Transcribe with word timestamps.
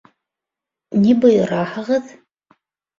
Ни 1.05 1.15
бойораһығыҙ? 1.27 2.13